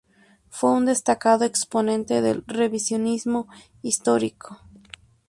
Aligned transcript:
Fue 0.49 0.71
un 0.71 0.87
destacado 0.87 1.45
exponente 1.45 2.21
del 2.23 2.43
revisionismo 2.47 3.47
histórico. 3.83 4.59